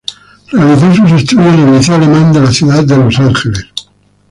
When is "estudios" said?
1.11-1.53